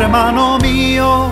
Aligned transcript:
hermano 0.00 0.58
mío. 0.58 1.30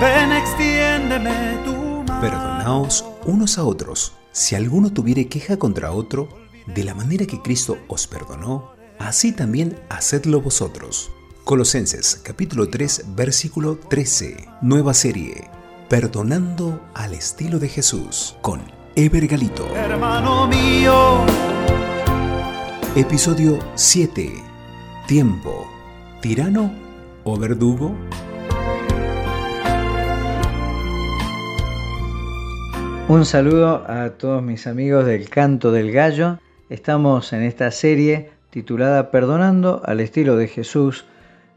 Ven, 0.00 0.32
extiéndeme 0.32 1.58
tu 1.64 1.72
mano. 2.06 2.20
Perdonaos 2.20 3.04
unos 3.24 3.58
a 3.58 3.64
otros. 3.64 4.12
Si 4.32 4.54
alguno 4.54 4.92
tuviere 4.92 5.28
queja 5.28 5.56
contra 5.58 5.92
otro, 5.92 6.28
de 6.66 6.84
la 6.84 6.94
manera 6.94 7.26
que 7.26 7.40
Cristo 7.40 7.78
os 7.88 8.06
perdonó, 8.06 8.72
así 8.98 9.32
también 9.32 9.78
hacedlo 9.88 10.40
vosotros. 10.40 11.10
Colosenses 11.44 12.20
capítulo 12.22 12.68
3 12.68 13.06
versículo 13.16 13.76
13. 13.76 14.48
Nueva 14.60 14.94
serie. 14.94 15.50
Perdonando 15.88 16.80
al 16.94 17.14
estilo 17.14 17.58
de 17.58 17.68
Jesús 17.68 18.36
con 18.40 18.62
Ever 18.94 19.26
Galito. 19.26 19.66
Hermano 19.74 20.46
mío, 20.46 21.24
Episodio 22.94 23.58
7. 23.74 24.51
Tiempo. 25.12 25.70
¿Tirano 26.22 26.72
o 27.24 27.36
verdugo? 27.36 27.94
Un 33.08 33.26
saludo 33.26 33.84
a 33.86 34.08
todos 34.16 34.42
mis 34.42 34.66
amigos 34.66 35.04
del 35.04 35.28
Canto 35.28 35.70
del 35.70 35.92
Gallo. 35.92 36.38
Estamos 36.70 37.34
en 37.34 37.42
esta 37.42 37.70
serie 37.72 38.30
titulada 38.48 39.10
Perdonando 39.10 39.82
al 39.84 40.00
estilo 40.00 40.36
de 40.36 40.48
Jesús. 40.48 41.04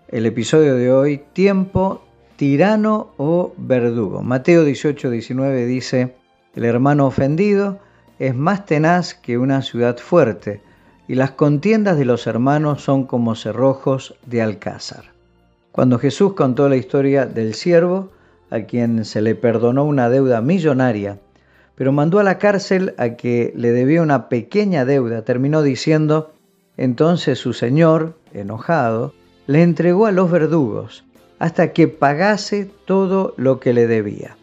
El 0.09 0.25
episodio 0.25 0.75
de 0.75 0.91
hoy, 0.91 1.21
Tiempo, 1.31 2.03
tirano 2.35 3.13
o 3.15 3.53
verdugo. 3.55 4.21
Mateo 4.21 4.65
18, 4.65 5.09
19 5.09 5.65
dice, 5.65 6.13
el 6.55 6.65
hermano 6.65 7.07
ofendido 7.07 7.79
es 8.19 8.35
más 8.35 8.65
tenaz 8.65 9.13
que 9.13 9.37
una 9.37 9.61
ciudad 9.61 9.97
fuerte, 9.97 10.59
y 11.07 11.15
las 11.15 11.31
contiendas 11.31 11.97
de 11.97 12.05
los 12.05 12.27
hermanos 12.27 12.81
son 12.81 13.05
como 13.05 13.35
cerrojos 13.35 14.15
de 14.25 14.41
alcázar. 14.41 15.05
Cuando 15.71 15.99
Jesús 15.99 16.33
contó 16.33 16.69
la 16.69 16.77
historia 16.77 17.25
del 17.25 17.53
siervo, 17.53 18.09
a 18.49 18.61
quien 18.61 19.05
se 19.05 19.21
le 19.21 19.35
perdonó 19.35 19.83
una 19.83 20.09
deuda 20.09 20.41
millonaria, 20.41 21.19
pero 21.75 21.91
mandó 21.91 22.19
a 22.19 22.23
la 22.23 22.37
cárcel 22.37 22.95
a 22.97 23.09
que 23.09 23.53
le 23.55 23.71
debía 23.71 24.01
una 24.01 24.29
pequeña 24.29 24.85
deuda, 24.85 25.23
terminó 25.23 25.61
diciendo, 25.61 26.31
entonces 26.77 27.39
su 27.39 27.53
señor, 27.53 28.17
enojado, 28.33 29.13
le 29.47 29.61
entregó 29.61 30.05
a 30.05 30.11
los 30.11 30.31
verdugos 30.31 31.03
hasta 31.39 31.73
que 31.73 31.87
pagase 31.87 32.69
todo 32.85 33.33
lo 33.37 33.59
que 33.59 33.73
le 33.73 33.87
debía. 33.87 34.37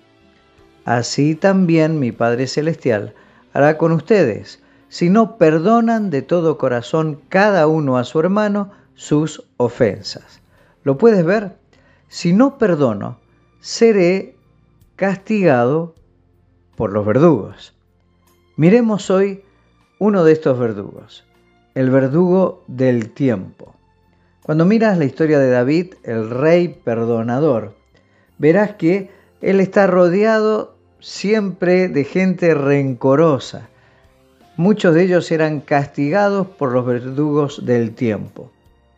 Así 0.85 1.35
también 1.35 1.99
mi 1.99 2.13
Padre 2.13 2.47
Celestial 2.47 3.15
hará 3.53 3.79
con 3.79 3.93
ustedes, 3.93 4.62
si 4.93 5.09
no 5.09 5.39
perdonan 5.39 6.11
de 6.11 6.21
todo 6.21 6.59
corazón 6.59 7.19
cada 7.31 7.67
uno 7.67 7.97
a 7.97 8.05
su 8.05 8.21
hermano 8.21 8.73
sus 8.95 9.43
ofensas. 9.57 10.43
¿Lo 10.85 10.99
puedes 10.99 11.25
ver? 11.25 11.57
Si 12.09 12.35
no 12.35 12.59
perdono, 12.59 13.17
seré 13.59 14.37
castigado 14.97 15.95
por 16.77 16.93
los 16.93 17.07
verdugos. 17.07 17.75
Miremos 18.57 19.09
hoy 19.09 19.45
uno 19.99 20.25
de 20.25 20.33
estos 20.33 20.59
verdugos, 20.59 21.25
el 21.75 21.89
verdugo 21.89 22.63
del 22.67 23.13
tiempo. 23.13 23.75
Cuando 24.43 24.67
miras 24.67 24.99
la 24.99 25.07
historia 25.07 25.39
de 25.39 25.49
David, 25.49 25.95
el 26.03 26.29
rey 26.29 26.69
perdonador, 26.69 27.75
verás 28.37 28.75
que 28.75 29.11
él 29.41 29.61
está 29.61 29.87
rodeado 29.87 30.77
siempre 31.01 31.89
de 31.89 32.05
gente 32.05 32.53
rencorosa. 32.53 33.71
Muchos 34.57 34.95
de 34.95 35.05
ellos 35.05 35.31
eran 35.33 35.61
castigados 35.61 36.47
por 36.47 36.73
los 36.73 36.85
verdugos 36.85 37.65
del 37.65 37.95
tiempo. 37.95 38.51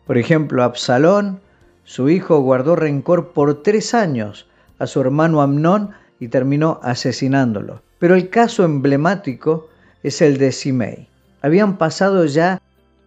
Por 0.05 0.17
ejemplo, 0.17 0.63
Absalón, 0.63 1.39
su 1.85 2.09
hijo, 2.09 2.41
guardó 2.41 2.75
rencor 2.75 3.29
por 3.31 3.63
tres 3.63 3.93
años 3.93 4.47
a 4.79 4.87
su 4.87 4.99
hermano 4.99 5.41
Amnón 5.41 5.91
y 6.19 6.27
terminó 6.27 6.81
asesinándolo. 6.83 7.81
Pero 7.99 8.15
el 8.15 8.29
caso 8.29 8.65
emblemático 8.65 9.69
es 10.03 10.21
el 10.21 10.37
de 10.37 10.51
Simei. 10.51 11.07
Habían 11.41 11.77
pasado 11.77 12.25
ya 12.25 12.61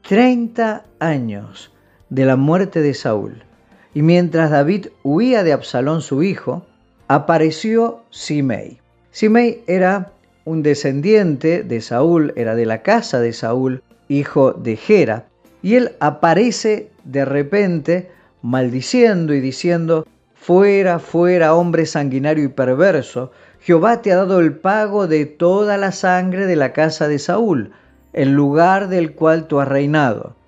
30 0.09 0.85
años 1.01 1.71
de 2.09 2.25
la 2.25 2.37
muerte 2.37 2.81
de 2.81 2.95
Saúl. 2.95 3.43
Y 3.93 4.01
mientras 4.01 4.51
David 4.51 4.87
huía 5.03 5.43
de 5.43 5.53
Absalón 5.53 6.01
su 6.01 6.23
hijo, 6.23 6.65
apareció 7.09 8.05
Simei. 8.11 8.81
Simei 9.11 9.65
era 9.67 10.13
un 10.49 10.63
descendiente 10.63 11.63
de 11.63 11.81
Saúl, 11.81 12.33
era 12.37 12.55
de 12.55 12.67
la 12.67 12.83
casa 12.83 13.21
de 13.21 13.33
Saúl, 13.33 13.83
hijo 14.09 14.53
de 14.53 14.77
Gera, 14.77 15.27
y 15.63 15.75
él 15.75 15.93
aparece 16.01 16.91
de 17.05 17.25
repente 17.25 18.11
maldiciendo 18.43 19.35
y 19.35 19.41
diciendo, 19.41 20.07
fuera, 20.35 20.99
fuera, 20.99 21.55
hombre 21.55 21.87
sanguinario 21.87 22.45
y 22.45 22.49
perverso, 22.49 23.33
Jehová 23.61 24.03
te 24.03 24.13
ha 24.13 24.17
dado 24.17 24.41
el 24.41 24.55
pago 24.55 25.07
de 25.07 25.27
toda 25.27 25.77
la 25.77 25.93
sangre 25.93 26.47
de 26.47 26.57
la 26.57 26.73
casa 26.73 27.09
de 27.09 27.19
Saúl, 27.19 27.73
el 28.13 28.33
lugar 28.33 28.89
del 28.89 29.13
cual 29.13 29.47
tú 29.47 29.61
has 29.61 29.69
reinado 29.69 30.39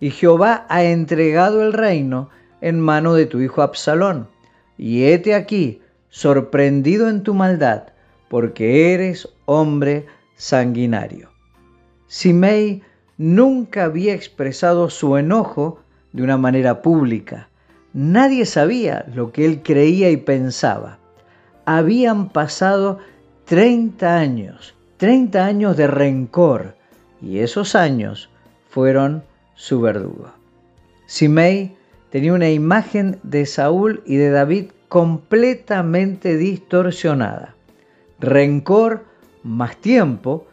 y 0.00 0.10
Jehová 0.10 0.66
ha 0.68 0.84
entregado 0.84 1.62
el 1.62 1.72
reino 1.72 2.30
en 2.60 2.80
mano 2.80 3.14
de 3.14 3.26
tu 3.26 3.40
hijo 3.40 3.62
Absalón. 3.62 4.28
Y 4.76 5.04
hete 5.04 5.34
aquí, 5.34 5.82
sorprendido 6.08 7.08
en 7.08 7.22
tu 7.22 7.34
maldad, 7.34 7.88
porque 8.28 8.94
eres 8.94 9.28
hombre 9.48 10.04
sanguinario. 10.36 11.30
Simei 12.06 12.82
nunca 13.16 13.84
había 13.84 14.14
expresado 14.14 14.90
su 14.90 15.16
enojo 15.16 15.80
de 16.12 16.22
una 16.22 16.36
manera 16.36 16.82
pública. 16.82 17.48
Nadie 17.94 18.44
sabía 18.44 19.06
lo 19.14 19.32
que 19.32 19.46
él 19.46 19.62
creía 19.62 20.10
y 20.10 20.18
pensaba. 20.18 20.98
Habían 21.64 22.28
pasado 22.28 22.98
30 23.46 24.18
años, 24.18 24.74
30 24.98 25.44
años 25.46 25.76
de 25.78 25.86
rencor, 25.86 26.76
y 27.22 27.38
esos 27.38 27.74
años 27.74 28.28
fueron 28.68 29.24
su 29.54 29.80
verdugo. 29.80 30.30
Simei 31.06 31.74
tenía 32.10 32.34
una 32.34 32.50
imagen 32.50 33.18
de 33.22 33.46
Saúl 33.46 34.02
y 34.04 34.16
de 34.16 34.28
David 34.28 34.66
completamente 34.88 36.36
distorsionada. 36.36 37.54
Rencor 38.20 39.07
más 39.42 39.76
tiempo 39.76 40.46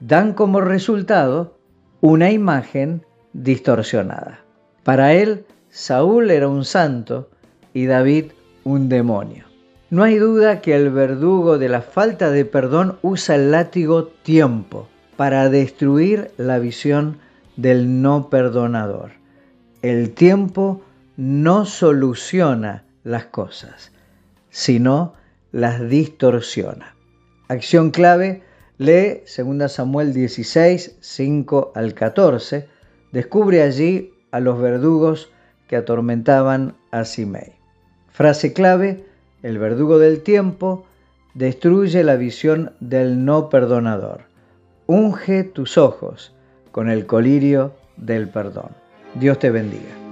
dan 0.00 0.34
como 0.34 0.60
resultado 0.60 1.56
una 2.00 2.30
imagen 2.30 3.04
distorsionada. 3.32 4.40
Para 4.84 5.14
él, 5.14 5.44
Saúl 5.70 6.30
era 6.30 6.48
un 6.48 6.64
santo 6.64 7.28
y 7.74 7.86
David 7.86 8.26
un 8.64 8.88
demonio. 8.88 9.44
No 9.90 10.02
hay 10.02 10.16
duda 10.16 10.60
que 10.60 10.74
el 10.74 10.90
verdugo 10.90 11.58
de 11.58 11.68
la 11.68 11.80
falta 11.80 12.30
de 12.30 12.44
perdón 12.44 12.98
usa 13.02 13.36
el 13.36 13.52
látigo 13.52 14.06
tiempo 14.06 14.88
para 15.16 15.48
destruir 15.48 16.32
la 16.36 16.58
visión 16.58 17.18
del 17.56 18.02
no 18.02 18.28
perdonador. 18.28 19.12
El 19.82 20.10
tiempo 20.10 20.82
no 21.16 21.64
soluciona 21.64 22.84
las 23.04 23.26
cosas, 23.26 23.92
sino 24.50 25.14
las 25.52 25.88
distorsiona. 25.88 26.95
Acción 27.48 27.90
clave, 27.90 28.42
lee 28.76 29.22
2 29.24 29.70
Samuel 29.70 30.12
16, 30.12 30.96
5 31.00 31.72
al 31.76 31.94
14. 31.94 32.68
Descubre 33.12 33.62
allí 33.62 34.12
a 34.32 34.40
los 34.40 34.60
verdugos 34.60 35.30
que 35.68 35.76
atormentaban 35.76 36.74
a 36.90 37.04
Simei. 37.04 37.52
Frase 38.10 38.52
clave, 38.52 39.04
el 39.42 39.58
verdugo 39.58 39.98
del 39.98 40.22
tiempo 40.22 40.86
destruye 41.34 42.02
la 42.02 42.16
visión 42.16 42.72
del 42.80 43.24
no 43.24 43.48
perdonador. 43.48 44.22
Unge 44.86 45.44
tus 45.44 45.78
ojos 45.78 46.34
con 46.72 46.88
el 46.88 47.06
colirio 47.06 47.74
del 47.96 48.28
perdón. 48.28 48.70
Dios 49.14 49.38
te 49.38 49.50
bendiga. 49.50 50.05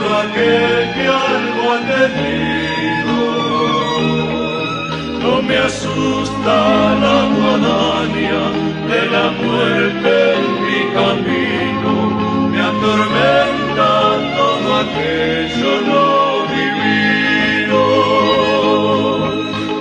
Solo 0.00 0.16
aquel 0.18 0.92
que 0.94 1.06
algo 1.06 1.62
ha 1.72 1.80
tenido. 1.94 3.16
No 5.22 5.32
me 5.42 5.56
asusta 5.58 6.56
la 7.04 7.18
guadaña 7.36 8.42
de 8.90 9.00
la 9.14 9.26
muerte 9.42 10.10
en 10.36 10.44
mi 10.66 10.80
camino, 10.98 11.92
me 12.50 12.60
atormenta 12.72 13.90
todo 14.38 14.68
aquello 14.84 15.72
no 15.90 16.06
vivido. 16.54 17.84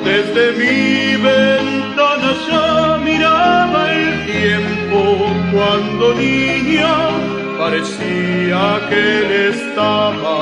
Desde 0.03 0.43
mi 0.59 0.77
ventana 1.29 2.29
ya 2.49 2.67
miraba 3.03 3.81
el 3.93 4.09
tiempo 4.25 4.97
cuando 5.51 6.03
niña 6.15 6.93
parecía 7.59 8.87
que 8.89 8.99
él 9.19 9.31
estaba 9.53 10.37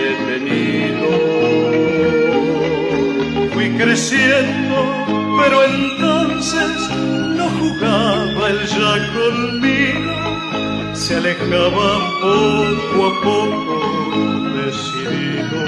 detenido. 0.00 1.10
Fui 3.52 3.68
creciendo, 3.76 4.76
pero 5.40 5.56
entonces 5.64 6.70
no 7.38 7.46
jugaba 7.58 8.42
él 8.52 8.60
ya 8.78 8.92
conmigo, 9.18 10.14
se 10.94 11.16
alejaba 11.16 11.88
poco 12.22 12.98
a 13.10 13.12
poco 13.26 13.76
decidido. 14.60 15.62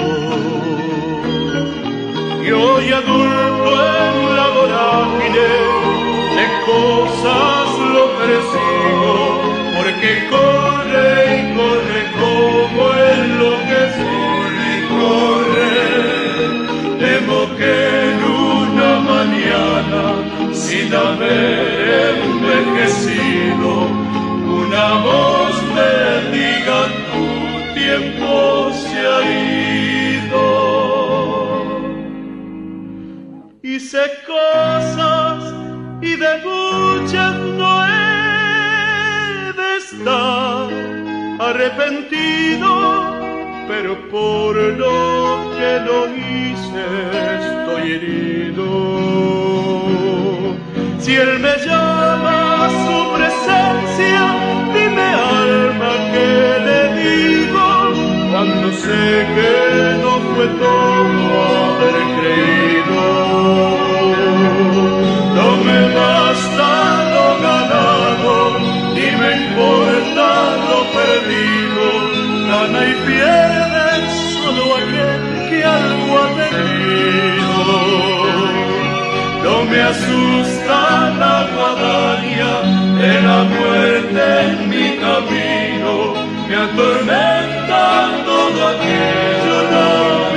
Y 2.45 2.51
hoy 2.51 2.85
adulto 3.01 3.69
en 3.99 4.35
la 4.37 4.48
sin 20.69 20.93
haber 20.93 22.15
envejecido, 22.29 23.69
una 24.61 24.87
voz 25.07 25.55
me 25.75 25.93
diga 26.37 26.79
tu 27.09 27.25
tiempo 27.79 28.31
se 28.81 28.99
ha 29.13 29.19
ido. 30.13 30.45
Hice 33.63 34.03
cosas 34.27 35.37
y 36.01 36.11
de 36.23 36.33
muchas 36.49 37.33
no 37.59 37.71
he 37.87 39.53
de 39.59 39.69
estar 39.83 40.67
arrepentido, 41.49 42.71
pero 43.67 43.91
por 44.09 44.55
lo 44.83 44.97
que 45.57 45.71
no 45.87 45.97
hice 46.15 46.85
estoy 47.39 47.83
herido. 47.93 49.68
Si 51.09 51.15
él 51.15 51.39
me 51.39 51.57
llama 51.65 52.65
a 52.65 52.69
su 52.69 52.97
presencia, 53.17 54.21
dime 54.75 55.07
alma 55.41 55.91
que 56.11 56.29
le 56.67 56.81
digo, 57.01 57.67
cuando 58.31 58.71
sé 58.73 59.25
que 59.33 59.68
me 79.69 79.81
asusta 79.81 81.09
la 81.21 81.47
guadaña 81.53 82.53
de 83.01 83.21
la 83.21 83.43
muerte 83.43 84.21
en 84.45 84.69
mi 84.69 84.97
camino, 84.97 86.13
me 86.47 86.55
atormenta 86.55 87.83
todo 88.25 88.67
aquello. 88.67 90.28